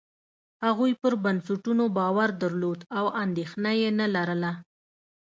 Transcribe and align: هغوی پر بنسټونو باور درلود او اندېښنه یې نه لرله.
هغوی 0.65 0.91
پر 1.01 1.13
بنسټونو 1.23 1.83
باور 1.97 2.29
درلود 2.41 2.79
او 2.97 3.05
اندېښنه 3.23 3.71
یې 3.81 3.89
نه 3.99 4.07
لرله. 4.15 4.51